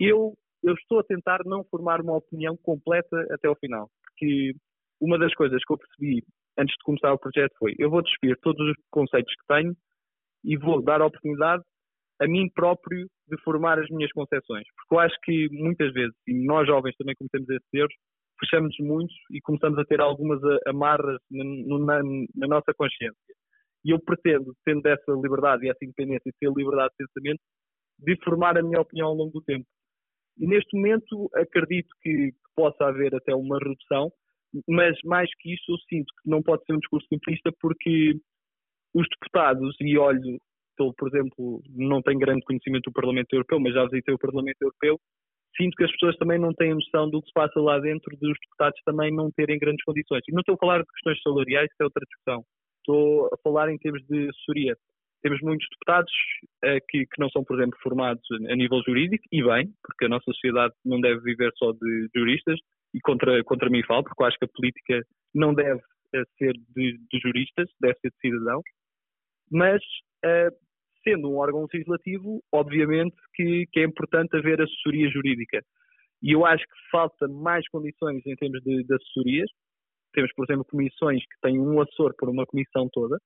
Eu, 0.00 0.36
eu 0.64 0.74
estou 0.74 0.98
a 0.98 1.04
tentar 1.04 1.40
não 1.44 1.64
formar 1.64 2.00
uma 2.00 2.16
opinião 2.16 2.56
completa 2.56 3.26
até 3.30 3.46
ao 3.46 3.56
final, 3.56 3.88
porque 4.02 4.52
uma 5.00 5.18
das 5.18 5.34
coisas 5.34 5.60
que 5.64 5.72
eu 5.72 5.78
percebi 5.78 6.22
antes 6.58 6.74
de 6.76 6.84
começar 6.84 7.12
o 7.12 7.18
projeto 7.18 7.52
foi: 7.58 7.74
eu 7.78 7.90
vou 7.90 8.02
despir 8.02 8.36
todos 8.42 8.60
os 8.68 8.76
conceitos 8.90 9.32
que 9.34 9.54
tenho 9.54 9.74
e 10.44 10.56
vou 10.56 10.82
dar 10.82 11.00
a 11.00 11.06
oportunidade 11.06 11.62
a 12.20 12.26
mim 12.26 12.48
próprio 12.50 13.08
de 13.28 13.42
formar 13.42 13.78
as 13.78 13.88
minhas 13.88 14.12
concepções. 14.12 14.64
Porque 14.76 14.94
eu 14.94 14.98
acho 14.98 15.16
que 15.22 15.48
muitas 15.50 15.92
vezes, 15.92 16.14
e 16.26 16.34
nós 16.44 16.66
jovens 16.66 16.94
também 16.96 17.14
cometemos 17.16 17.48
esses 17.48 17.74
erros, 17.74 17.94
fechamos 18.38 18.74
muito 18.78 19.12
e 19.30 19.40
começamos 19.40 19.78
a 19.78 19.84
ter 19.84 20.00
algumas 20.00 20.40
amarras 20.66 21.18
na, 21.30 21.44
na, 21.44 22.02
na, 22.34 22.46
nossa 22.46 22.72
consciência. 22.76 23.34
E 23.84 23.90
eu 23.90 24.00
pretendo, 24.00 24.54
tendo 24.64 24.86
essa 24.86 25.12
liberdade 25.12 25.64
e 25.64 25.70
essa 25.70 25.82
independência 25.82 26.28
e 26.28 26.32
ter 26.38 26.52
liberdade 26.54 26.90
de 26.98 27.06
pensamento, 27.06 27.40
de 27.98 28.16
formar 28.24 28.58
a 28.58 28.62
minha 28.62 28.80
opinião 28.80 29.08
ao 29.08 29.14
longo 29.14 29.32
do 29.32 29.42
tempo. 29.42 29.66
E 30.38 30.46
neste 30.46 30.74
momento 30.76 31.30
acredito 31.34 31.88
que, 32.02 32.32
que 32.32 32.50
possa 32.54 32.86
haver 32.86 33.14
até 33.14 33.34
uma 33.34 33.58
redução, 33.58 34.10
mas 34.68 34.96
mais 35.04 35.28
que 35.38 35.54
isso 35.54 35.72
eu 35.72 35.78
sinto 35.88 36.12
que 36.22 36.30
não 36.30 36.42
pode 36.42 36.64
ser 36.64 36.74
um 36.74 36.78
discurso 36.78 37.06
simplista 37.08 37.50
porque 37.60 38.14
os 38.94 39.06
deputados, 39.08 39.76
e 39.80 39.96
olho, 39.96 40.38
estou, 40.70 40.92
por 40.94 41.08
exemplo, 41.08 41.62
não 41.70 42.02
tenho 42.02 42.18
grande 42.18 42.44
conhecimento 42.44 42.90
do 42.90 42.92
Parlamento 42.92 43.32
Europeu, 43.32 43.60
mas 43.60 43.74
já 43.74 43.84
visitei 43.84 44.14
o 44.14 44.18
Parlamento 44.18 44.60
Europeu, 44.62 44.98
sinto 45.56 45.76
que 45.76 45.84
as 45.84 45.92
pessoas 45.92 46.16
também 46.16 46.38
não 46.38 46.52
têm 46.54 46.74
noção 46.74 47.08
do 47.10 47.20
que 47.20 47.28
se 47.28 47.32
passa 47.34 47.60
lá 47.60 47.78
dentro, 47.78 48.16
dos 48.16 48.36
deputados 48.40 48.80
também 48.84 49.12
não 49.12 49.30
terem 49.30 49.58
grandes 49.58 49.84
condições. 49.84 50.22
E 50.28 50.32
não 50.32 50.40
estou 50.40 50.54
a 50.54 50.58
falar 50.58 50.78
de 50.78 50.86
questões 50.86 51.22
salariais, 51.22 51.70
isso 51.70 51.82
é 51.82 51.84
outra 51.84 52.04
discussão. 52.06 52.44
Estou 52.78 53.26
a 53.26 53.36
falar 53.42 53.70
em 53.70 53.78
termos 53.78 54.02
de 54.06 54.28
assessoria. 54.28 54.76
Temos 55.22 55.40
muitos 55.42 55.66
deputados 55.70 56.12
uh, 56.64 56.80
que, 56.88 57.04
que, 57.04 57.20
não 57.20 57.28
são, 57.28 57.44
por 57.44 57.56
exemplo, 57.56 57.78
formados 57.82 58.22
a 58.48 58.56
nível 58.56 58.80
jurídico, 58.86 59.22
e 59.30 59.42
bem, 59.44 59.70
porque 59.82 60.06
a 60.06 60.08
nossa 60.08 60.24
sociedade 60.24 60.74
não 60.84 60.98
deve 60.98 61.20
viver 61.20 61.52
só 61.56 61.72
de 61.72 62.08
juristas, 62.16 62.58
e 62.94 63.00
contra, 63.00 63.42
contra 63.44 63.70
mim 63.70 63.82
falo, 63.84 64.04
porque 64.04 64.22
eu 64.22 64.26
acho 64.26 64.38
que 64.38 64.44
a 64.44 64.54
política 64.54 65.02
não 65.34 65.54
deve 65.54 65.78
uh, 65.80 66.24
ser 66.38 66.52
de, 66.74 66.98
de, 67.10 67.20
juristas, 67.20 67.68
deve 67.80 67.98
ser 68.00 68.10
de 68.10 68.16
cidadãos, 68.20 68.64
mas 69.50 69.80
uh, 70.24 70.54
sendo 71.02 71.30
um 71.30 71.36
órgão 71.36 71.66
legislativo, 71.72 72.42
obviamente 72.52 73.16
que, 73.34 73.66
que, 73.72 73.80
é 73.80 73.84
importante 73.84 74.36
haver 74.36 74.60
assessoria 74.60 75.10
jurídica. 75.10 75.62
E 76.22 76.32
eu 76.32 76.44
acho 76.44 76.62
que 76.64 76.90
falta 76.90 77.26
mais 77.28 77.66
condições 77.68 78.22
em 78.26 78.36
termos 78.36 78.60
de, 78.62 78.84
de 78.84 78.94
assessorias. 78.94 79.50
Temos, 80.12 80.30
por 80.34 80.44
exemplo, 80.44 80.64
comissões 80.64 81.22
que 81.22 81.40
têm 81.40 81.58
um 81.58 81.80
assessor 81.80 82.14
por 82.18 82.28
uma 82.28 82.44
comissão 82.44 82.88
toda, 82.92 83.16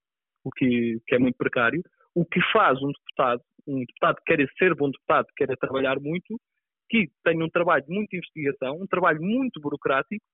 o 0.44 0.50
que, 0.50 0.98
que 1.06 1.14
é 1.14 1.18
muito 1.18 1.36
precário. 1.36 1.82
O 2.14 2.24
que 2.24 2.40
faz 2.52 2.80
um 2.80 2.92
deputado, 2.92 3.42
um 3.66 3.80
deputado 3.80 4.16
que 4.24 4.36
quer 4.36 4.48
ser 4.56 4.74
bom 4.76 4.90
deputado, 4.90 5.26
que 5.36 5.46
quer 5.46 5.56
trabalhar 5.56 5.98
muito, 5.98 6.38
que 6.88 7.08
tem 7.24 7.42
um 7.42 7.48
trabalho 7.48 7.84
de 7.84 7.92
muita 7.92 8.16
investigação, 8.16 8.80
um 8.80 8.86
trabalho 8.86 9.20
muito 9.20 9.60
burocrático 9.60 10.24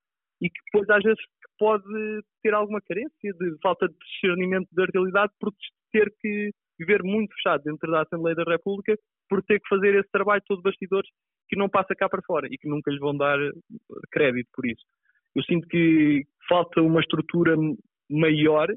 e 0.43 0.49
que 0.49 0.61
depois 0.67 0.89
às 0.91 1.03
vezes 1.03 1.21
pode 1.59 1.85
ter 2.43 2.55
alguma 2.55 2.81
carência 2.81 3.33
de 3.33 3.59
falta 3.63 3.87
de 3.89 3.95
discernimento 3.99 4.69
da 4.73 4.87
realidade 4.93 5.33
por 5.39 5.53
ter 5.93 6.13
que 6.21 6.51
viver 6.79 7.03
muito 7.03 7.35
fechado 7.35 7.63
dentro 7.63 7.91
da 7.91 8.03
Assembleia 8.03 8.35
da 8.35 8.45
República 8.45 8.97
por 9.29 9.43
ter 9.43 9.61
que 9.61 9.69
fazer 9.69 9.95
esse 9.95 10.11
trabalho 10.11 10.43
todo 10.47 10.63
bastidores 10.63 11.09
que 11.49 11.57
não 11.57 11.69
passa 11.69 11.95
cá 11.95 12.09
para 12.09 12.23
fora 12.23 12.49
e 12.51 12.57
que 12.57 12.69
nunca 12.69 12.91
lhe 12.91 12.99
vão 12.99 13.17
dar 13.17 13.39
crédito 14.11 14.49
por 14.55 14.67
isso. 14.67 14.83
Eu 15.35 15.43
sinto 15.45 15.69
que 15.69 16.25
falta 16.49 16.81
uma 16.81 17.01
estrutura 17.01 17.55
maior, 18.11 18.69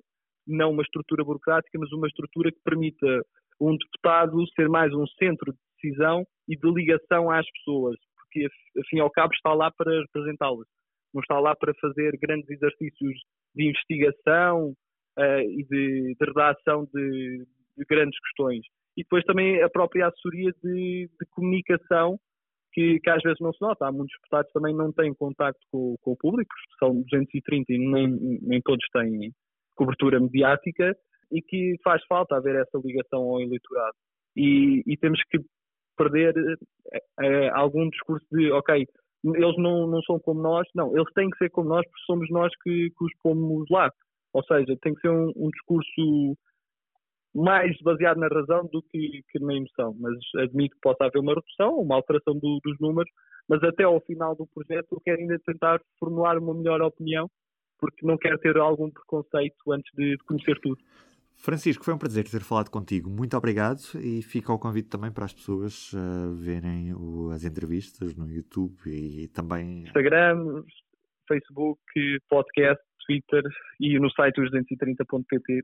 não 0.45 0.71
uma 0.71 0.83
estrutura 0.83 1.23
burocrática, 1.23 1.79
mas 1.79 1.91
uma 1.91 2.07
estrutura 2.07 2.51
que 2.51 2.59
permita 2.63 3.21
um 3.59 3.75
deputado 3.77 4.45
ser 4.53 4.67
mais 4.69 4.93
um 4.93 5.07
centro 5.19 5.53
de 5.53 5.59
decisão 5.83 6.25
e 6.47 6.55
de 6.55 6.71
ligação 6.71 7.29
às 7.29 7.45
pessoas, 7.51 7.97
porque 8.15 8.47
afim 8.79 8.99
ao 8.99 9.11
cabo 9.11 9.33
está 9.33 9.53
lá 9.53 9.71
para 9.71 10.01
representá-las, 10.01 10.67
não 11.13 11.21
está 11.21 11.39
lá 11.39 11.55
para 11.55 11.73
fazer 11.75 12.17
grandes 12.17 12.49
exercícios 12.49 13.19
de 13.55 13.69
investigação 13.69 14.73
uh, 15.17 15.41
e 15.41 15.63
de, 15.63 16.15
de 16.19 16.25
redação 16.25 16.87
de, 16.93 17.45
de, 17.77 17.85
grandes 17.87 18.19
questões. 18.19 18.65
E 18.97 19.03
depois 19.03 19.23
também 19.25 19.61
a 19.61 19.69
própria 19.69 20.07
assessoria 20.07 20.51
de, 20.63 21.09
de 21.19 21.25
comunicação, 21.31 22.17
que, 22.71 22.99
que, 22.99 23.09
às 23.09 23.21
vezes 23.21 23.39
não 23.39 23.53
se 23.53 23.61
nota. 23.61 23.85
Há 23.85 23.91
muitos 23.91 24.15
deputados 24.17 24.51
também 24.51 24.75
não 24.75 24.91
têm 24.91 25.13
contacto 25.13 25.61
com, 25.71 25.95
com 26.01 26.11
o 26.11 26.17
público, 26.17 26.53
são 26.79 27.01
230 27.03 27.71
e 27.71 27.77
nem, 27.77 28.39
nem 28.41 28.61
todos 28.61 28.83
têm 28.91 29.31
cobertura 29.75 30.19
mediática, 30.19 30.95
e 31.31 31.41
que 31.41 31.75
faz 31.83 32.03
falta 32.05 32.35
haver 32.35 32.55
essa 32.55 32.79
ligação 32.83 33.21
ao 33.21 33.41
eleitorado. 33.41 33.95
E, 34.35 34.83
e 34.85 34.97
temos 34.97 35.19
que 35.29 35.39
perder 35.97 36.33
é, 37.19 37.49
algum 37.49 37.89
discurso 37.89 38.25
de, 38.31 38.51
ok, 38.51 38.85
eles 39.23 39.57
não, 39.57 39.87
não 39.87 40.01
são 40.03 40.19
como 40.19 40.41
nós, 40.41 40.67
não, 40.75 40.95
eles 40.95 41.11
têm 41.13 41.29
que 41.29 41.37
ser 41.37 41.49
como 41.49 41.69
nós 41.69 41.85
porque 41.85 42.05
somos 42.05 42.29
nós 42.29 42.51
que, 42.61 42.89
que 42.89 43.05
os 43.05 43.11
pomos 43.21 43.65
lá. 43.69 43.91
Ou 44.33 44.43
seja, 44.43 44.75
tem 44.81 44.93
que 44.93 45.01
ser 45.01 45.09
um, 45.09 45.31
um 45.35 45.49
discurso 45.49 46.35
mais 47.33 47.75
baseado 47.81 48.17
na 48.17 48.27
razão 48.27 48.67
do 48.71 48.81
que, 48.83 49.21
que, 49.29 49.39
na 49.39 49.55
emoção. 49.55 49.95
Mas 49.99 50.13
admito 50.37 50.75
que 50.75 50.81
possa 50.81 51.05
haver 51.05 51.19
uma 51.19 51.33
redução, 51.33 51.79
uma 51.79 51.95
alteração 51.95 52.33
do, 52.37 52.59
dos 52.63 52.79
números, 52.79 53.09
mas 53.47 53.63
até 53.63 53.83
ao 53.83 54.01
final 54.01 54.35
do 54.35 54.47
projeto 54.47 54.87
eu 54.91 55.01
quero 55.01 55.21
ainda 55.21 55.39
tentar 55.45 55.79
formular 55.99 56.37
uma 56.37 56.53
melhor 56.53 56.81
opinião, 56.81 57.29
porque 57.79 58.05
não 58.05 58.17
quero 58.17 58.37
ter 58.39 58.57
algum 58.57 58.89
preconceito 58.89 59.71
antes 59.71 59.91
de, 59.95 60.17
de 60.17 60.23
conhecer 60.25 60.59
tudo. 60.61 60.77
Francisco, 61.35 61.83
foi 61.83 61.93
um 61.93 61.97
prazer 61.97 62.23
ter 62.23 62.41
falado 62.41 62.69
contigo. 62.69 63.09
Muito 63.09 63.35
obrigado 63.35 63.81
e 63.95 64.21
fica 64.21 64.53
o 64.53 64.59
convite 64.59 64.89
também 64.89 65.11
para 65.11 65.25
as 65.25 65.33
pessoas 65.33 65.91
uh, 65.93 66.33
verem 66.35 66.93
o, 66.93 67.31
as 67.31 67.43
entrevistas 67.43 68.15
no 68.15 68.29
YouTube 68.29 68.77
e 68.87 69.27
também. 69.27 69.83
Instagram, 69.83 70.63
Facebook, 71.27 71.81
podcast, 72.29 72.83
Twitter 73.05 73.43
e 73.79 73.99
no 73.99 74.09
site 74.11 74.39
os 74.41 74.51
230.pt. 74.51 75.63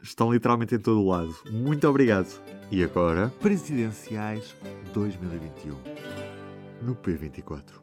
Estão 0.00 0.32
literalmente 0.32 0.74
em 0.74 0.80
todo 0.80 1.02
o 1.02 1.08
lado. 1.08 1.34
Muito 1.50 1.86
obrigado. 1.88 2.28
E 2.70 2.82
agora, 2.82 3.28
Presidenciais 3.40 4.56
2021 4.94 5.74
no 6.82 6.94
P24. 6.94 7.82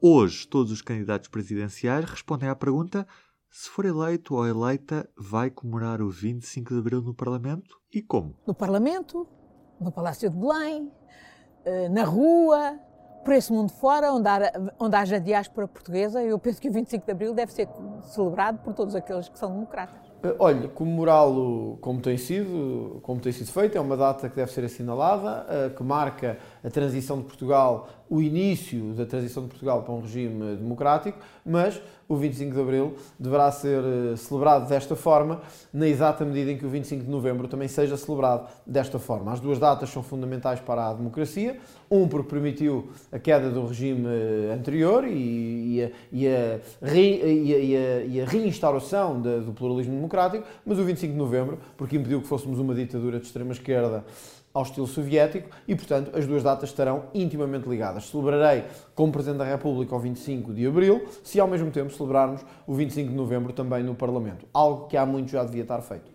Hoje, 0.00 0.46
todos 0.46 0.70
os 0.70 0.82
candidatos 0.82 1.28
presidenciais 1.28 2.04
respondem 2.04 2.48
à 2.48 2.54
pergunta 2.54 3.06
se 3.56 3.70
for 3.70 3.84
eleito 3.84 4.34
ou 4.34 4.44
eleita, 4.44 5.08
vai 5.16 5.48
comemorar 5.48 6.02
o 6.02 6.10
25 6.10 6.74
de 6.74 6.80
Abril 6.80 7.00
no 7.00 7.14
Parlamento 7.14 7.80
e 7.94 8.02
como? 8.02 8.34
No 8.44 8.52
Parlamento, 8.52 9.28
no 9.80 9.92
Palácio 9.92 10.28
de 10.28 10.36
Belém, 10.36 10.92
eh, 11.64 11.88
na 11.88 12.02
rua, 12.02 12.76
por 13.24 13.32
esse 13.32 13.52
mundo 13.52 13.70
fora, 13.70 14.12
onde, 14.12 14.28
há, 14.28 14.98
haja 14.98 15.20
diáspora 15.20 15.68
portuguesa. 15.68 16.20
Eu 16.20 16.36
penso 16.36 16.60
que 16.60 16.68
o 16.68 16.72
25 16.72 17.06
de 17.06 17.12
Abril 17.12 17.32
deve 17.32 17.52
ser 17.52 17.68
celebrado 18.02 18.58
por 18.58 18.74
todos 18.74 18.96
aqueles 18.96 19.28
que 19.28 19.38
são 19.38 19.52
democratas. 19.52 20.04
Eh, 20.24 20.34
olha, 20.38 20.68
comemorá-lo 20.68 21.76
como 21.82 22.00
tem 22.00 22.16
sido, 22.16 22.98
como 23.02 23.20
tem 23.20 23.30
sido 23.30 23.52
feito, 23.52 23.76
é 23.76 23.80
uma 23.80 23.96
data 23.96 24.28
que 24.28 24.36
deve 24.36 24.50
ser 24.50 24.64
assinalada, 24.64 25.46
eh, 25.50 25.70
que 25.76 25.82
marca 25.82 26.38
a 26.64 26.70
transição 26.70 27.18
de 27.18 27.24
Portugal, 27.24 27.88
o 28.08 28.22
início 28.22 28.94
da 28.94 29.04
transição 29.04 29.42
de 29.42 29.50
Portugal 29.50 29.82
para 29.82 29.92
um 29.92 30.00
regime 30.00 30.56
democrático, 30.56 31.18
mas 31.44 31.80
o 32.08 32.16
25 32.16 32.54
de 32.54 32.60
Abril 32.60 32.94
deverá 33.18 33.50
ser 33.50 33.82
eh, 33.82 34.16
celebrado 34.16 34.68
desta 34.68 34.94
forma, 34.94 35.40
na 35.72 35.88
exata 35.88 36.24
medida 36.24 36.52
em 36.52 36.58
que 36.58 36.64
o 36.64 36.68
25 36.68 37.04
de 37.04 37.10
Novembro 37.10 37.48
também 37.48 37.68
seja 37.68 37.96
celebrado 37.96 38.48
desta 38.66 38.98
forma. 38.98 39.32
As 39.32 39.40
duas 39.40 39.58
datas 39.58 39.90
são 39.90 40.02
fundamentais 40.02 40.60
para 40.60 40.90
a 40.90 40.92
democracia, 40.94 41.58
um 41.90 42.08
porque 42.08 42.28
permitiu 42.28 42.88
a 43.12 43.18
queda 43.18 43.50
do 43.50 43.66
regime 43.66 44.06
anterior 44.52 45.04
e, 45.06 45.82
a, 45.82 45.90
e 46.12 46.28
a, 46.28 46.60
e 46.94 47.76
a, 47.76 48.04
e 48.04 48.20
a 48.20 48.24
reinstauração 48.26 49.20
do 49.20 49.52
pluralismo 49.52 49.94
democrático, 49.94 50.13
mas 50.64 50.78
o 50.78 50.84
25 50.84 51.12
de 51.12 51.18
Novembro 51.18 51.58
porque 51.76 51.96
impediu 51.96 52.20
que 52.20 52.26
fôssemos 52.26 52.58
uma 52.58 52.74
ditadura 52.74 53.18
de 53.18 53.26
extrema-esquerda 53.26 54.04
ao 54.54 54.62
estilo 54.62 54.86
soviético 54.86 55.50
e, 55.66 55.74
portanto, 55.74 56.16
as 56.16 56.24
duas 56.26 56.44
datas 56.44 56.68
estarão 56.68 57.06
intimamente 57.12 57.68
ligadas. 57.68 58.08
Celebrarei 58.08 58.64
como 58.94 59.10
Presidente 59.10 59.38
da 59.38 59.44
República 59.44 59.96
o 59.96 59.98
25 59.98 60.54
de 60.54 60.64
Abril, 60.64 61.04
se 61.24 61.40
ao 61.40 61.48
mesmo 61.48 61.72
tempo 61.72 61.92
celebrarmos 61.92 62.46
o 62.64 62.72
25 62.72 63.10
de 63.10 63.16
Novembro 63.16 63.52
também 63.52 63.82
no 63.82 63.96
Parlamento, 63.96 64.46
algo 64.54 64.86
que 64.86 64.96
há 64.96 65.04
muito 65.04 65.32
já 65.32 65.42
devia 65.42 65.62
estar 65.62 65.82
feito. 65.82 66.08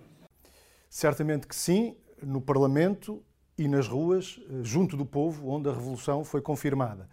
Certamente 0.89 1.46
que 1.46 1.56
sim, 1.56 1.98
no 2.24 2.39
Parlamento 2.39 3.22
e 3.58 3.68
nas 3.68 3.89
ruas, 3.89 4.39
junto 4.62 4.96
do 4.96 5.06
povo, 5.06 5.50
onde 5.50 5.68
a 5.68 5.74
Revolução 5.74 6.24
foi 6.24 6.41
confirmada. 6.41 7.10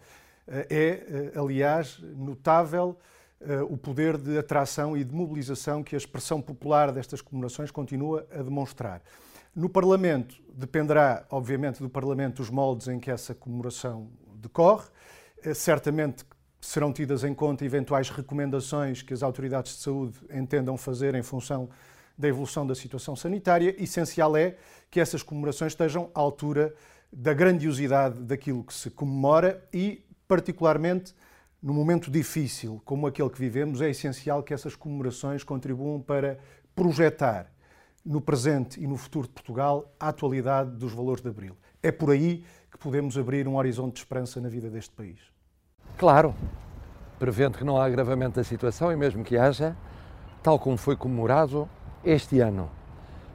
É, 0.47 1.33
aliás, 1.35 1.99
notável 2.15 2.97
o 3.69 3.77
poder 3.77 4.17
de 4.17 4.37
atração 4.37 4.97
e 4.97 5.03
de 5.03 5.13
mobilização 5.13 5.83
que 5.83 5.95
a 5.95 5.97
expressão 5.97 6.41
popular 6.41 6.91
destas 6.91 7.21
comemorações 7.21 7.69
continua 7.69 8.27
a 8.31 8.41
demonstrar. 8.41 9.01
No 9.57 9.67
Parlamento, 9.67 10.35
dependerá, 10.53 11.25
obviamente, 11.31 11.81
do 11.81 11.89
Parlamento 11.89 12.43
os 12.43 12.49
moldes 12.51 12.87
em 12.87 12.99
que 12.99 13.09
essa 13.09 13.33
comemoração 13.33 14.07
decorre. 14.35 14.85
Uh, 15.43 15.55
certamente 15.55 16.23
serão 16.61 16.93
tidas 16.93 17.23
em 17.23 17.33
conta 17.33 17.65
eventuais 17.65 18.09
recomendações 18.09 19.01
que 19.01 19.13
as 19.15 19.23
autoridades 19.23 19.75
de 19.75 19.81
saúde 19.81 20.19
entendam 20.31 20.77
fazer 20.77 21.15
em 21.15 21.23
função 21.23 21.69
da 22.15 22.27
evolução 22.27 22.67
da 22.67 22.75
situação 22.75 23.15
sanitária. 23.15 23.75
Essencial 23.81 24.37
é 24.37 24.57
que 24.91 24.99
essas 24.99 25.23
comemorações 25.23 25.71
estejam 25.71 26.11
à 26.13 26.19
altura 26.19 26.75
da 27.11 27.33
grandiosidade 27.33 28.19
daquilo 28.19 28.63
que 28.63 28.73
se 28.75 28.91
comemora 28.91 29.67
e, 29.73 30.05
particularmente, 30.27 31.15
num 31.67 31.73
momento 31.73 32.09
difícil 32.09 32.81
como 32.85 33.07
aquele 33.07 33.29
que 33.29 33.37
vivemos, 33.37 33.81
é 33.81 33.89
essencial 33.89 34.41
que 34.41 34.53
essas 34.53 34.73
comemorações 34.73 35.43
contribuam 35.43 35.99
para 35.99 36.39
projetar 36.73 37.51
no 38.05 38.21
presente 38.21 38.81
e 38.81 38.87
no 38.87 38.95
futuro 38.95 39.27
de 39.27 39.33
Portugal 39.33 39.93
a 39.99 40.07
atualidade 40.07 40.71
dos 40.71 40.93
valores 40.93 41.21
de 41.21 41.27
Abril. 41.27 41.57
É 41.83 41.91
por 41.91 42.11
aí 42.11 42.45
que 42.71 42.77
podemos 42.77 43.17
abrir 43.17 43.49
um 43.49 43.57
horizonte 43.57 43.95
de 43.95 43.99
esperança 43.99 44.39
na 44.39 44.47
vida 44.47 44.69
deste 44.69 44.95
país. 44.95 45.19
Claro, 45.97 46.33
prevendo 47.19 47.57
que 47.57 47.65
não 47.65 47.75
há 47.75 47.83
agravamento 47.83 48.37
da 48.37 48.45
situação 48.45 48.89
e 48.89 48.95
mesmo 48.95 49.21
que 49.25 49.37
haja, 49.37 49.75
tal 50.41 50.57
como 50.57 50.77
foi 50.77 50.95
comemorado 50.95 51.67
este 52.01 52.39
ano, 52.39 52.71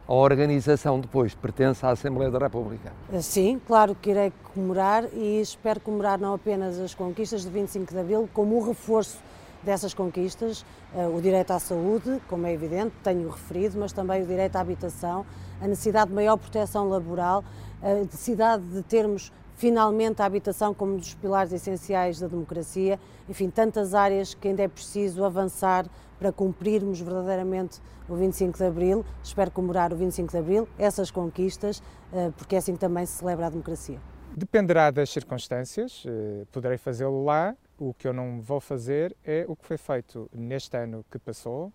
a 0.06 0.12
organização 0.12 0.98
depois 0.98 1.34
pertence 1.34 1.84
à 1.86 1.90
Assembleia 1.90 2.30
da 2.30 2.38
República? 2.38 2.92
Sim, 3.20 3.60
claro 3.66 3.94
que 3.94 4.10
irei 4.10 4.32
comemorar 4.52 5.04
e 5.12 5.40
espero 5.40 5.80
comemorar 5.80 6.18
não 6.18 6.34
apenas 6.34 6.78
as 6.78 6.94
conquistas 6.94 7.42
de 7.42 7.50
25 7.50 7.92
de 7.92 7.98
Abril, 8.00 8.28
como 8.32 8.56
o 8.56 8.66
reforço 8.66 9.18
dessas 9.62 9.94
conquistas, 9.94 10.66
eh, 10.94 11.06
o 11.06 11.20
direito 11.20 11.52
à 11.52 11.58
saúde, 11.58 12.20
como 12.28 12.46
é 12.46 12.52
evidente, 12.52 12.92
tenho 13.02 13.28
referido, 13.28 13.78
mas 13.78 13.92
também 13.92 14.22
o 14.22 14.26
direito 14.26 14.56
à 14.56 14.60
habitação, 14.60 15.24
a 15.60 15.68
necessidade 15.68 16.08
de 16.08 16.14
maior 16.14 16.36
proteção 16.36 16.88
laboral, 16.88 17.44
a 17.80 17.94
necessidade 17.94 18.62
de 18.64 18.82
termos 18.82 19.32
finalmente 19.62 20.20
a 20.20 20.24
habitação 20.24 20.74
como 20.74 20.94
um 20.94 20.96
dos 20.96 21.14
pilares 21.14 21.52
essenciais 21.52 22.18
da 22.18 22.26
democracia, 22.26 22.98
enfim, 23.28 23.48
tantas 23.48 23.94
áreas 23.94 24.34
que 24.34 24.48
ainda 24.48 24.64
é 24.64 24.66
preciso 24.66 25.24
avançar 25.24 25.86
para 26.18 26.32
cumprirmos 26.32 27.00
verdadeiramente 27.00 27.80
o 28.08 28.16
25 28.16 28.58
de 28.58 28.64
Abril. 28.64 29.04
Espero 29.22 29.52
comemorar 29.52 29.92
o 29.92 29.96
25 29.96 30.32
de 30.32 30.36
Abril, 30.36 30.68
essas 30.76 31.12
conquistas, 31.12 31.80
eh, 32.12 32.32
porque 32.36 32.56
é 32.56 32.58
assim 32.58 32.72
que 32.72 32.80
também 32.80 33.06
se 33.06 33.18
celebra 33.18 33.46
a 33.46 33.50
democracia. 33.50 34.00
Dependerá 34.36 34.90
das 34.90 35.10
circunstâncias, 35.10 36.02
eh, 36.08 36.44
poderei 36.50 36.76
fazê-lo 36.76 37.22
lá. 37.22 37.54
O 37.78 37.94
que 37.94 38.08
eu 38.08 38.12
não 38.12 38.40
vou 38.40 38.58
fazer 38.58 39.14
é 39.24 39.44
o 39.46 39.54
que 39.54 39.64
foi 39.64 39.76
feito 39.76 40.28
neste 40.34 40.76
ano 40.76 41.04
que 41.08 41.20
passou, 41.20 41.72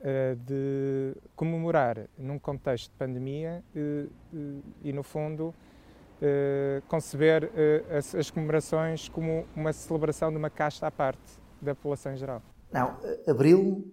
eh, 0.00 0.36
de 0.44 1.14
comemorar 1.36 1.98
num 2.18 2.36
contexto 2.36 2.90
de 2.90 2.98
pandemia 2.98 3.62
e, 4.82 4.92
no 4.92 5.04
fundo, 5.04 5.54
conceber 6.88 7.50
as 8.16 8.30
comemorações 8.30 9.08
como 9.08 9.46
uma 9.54 9.72
celebração 9.72 10.30
de 10.30 10.36
uma 10.36 10.50
casta 10.50 10.86
à 10.86 10.90
parte 10.90 11.20
da 11.60 11.74
população 11.74 12.12
em 12.12 12.16
geral. 12.16 12.42
Não, 12.72 12.96
abril, 13.26 13.84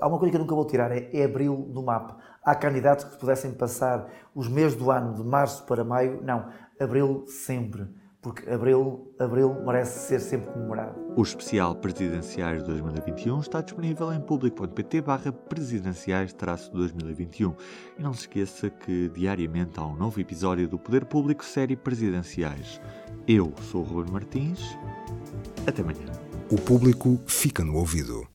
há 0.00 0.08
uma 0.08 0.18
coisa 0.18 0.30
que 0.30 0.36
eu 0.36 0.40
nunca 0.40 0.54
vou 0.54 0.66
tirar, 0.66 0.90
é, 0.90 1.08
é 1.12 1.24
abril 1.24 1.56
do 1.70 1.82
mapa. 1.82 2.18
Há 2.44 2.54
candidatos 2.54 3.04
que 3.04 3.16
pudessem 3.16 3.52
passar 3.52 4.10
os 4.34 4.48
meses 4.48 4.76
do 4.76 4.90
ano, 4.90 5.14
de 5.14 5.22
março 5.22 5.64
para 5.64 5.84
maio, 5.84 6.20
não, 6.22 6.50
abril 6.80 7.24
sempre, 7.26 7.86
porque 8.24 8.50
abril, 8.50 9.14
abril 9.18 9.54
merece 9.66 10.08
ser 10.08 10.18
sempre 10.18 10.50
comemorado. 10.50 10.98
O 11.14 11.22
especial 11.22 11.76
Presidenciais 11.76 12.62
2021 12.62 13.40
está 13.40 13.60
disponível 13.60 14.10
em 14.14 14.20
público.pt 14.20 15.02
barra 15.02 15.30
presidenciais-2021 15.30 17.54
e 17.98 18.02
não 18.02 18.14
se 18.14 18.20
esqueça 18.20 18.70
que 18.70 19.10
diariamente 19.10 19.78
há 19.78 19.86
um 19.86 19.94
novo 19.94 20.18
episódio 20.18 20.66
do 20.66 20.78
Poder 20.78 21.04
Público 21.04 21.44
série 21.44 21.76
Presidenciais. 21.76 22.80
Eu 23.28 23.52
sou 23.70 23.82
o 23.82 23.84
Ruben 23.84 24.10
Martins, 24.10 24.74
até 25.66 25.82
amanhã. 25.82 26.06
O 26.50 26.56
público 26.56 27.20
fica 27.26 27.62
no 27.62 27.76
ouvido. 27.76 28.26